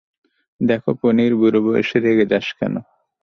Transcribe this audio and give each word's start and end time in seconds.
দেখ 0.61 0.83
পনির, 0.99 1.33
বুড়ো 1.35 1.59
বয়সে 1.65 1.97
রেগে 1.99 2.25
যাস 2.31 2.47
কেন? 2.57 2.73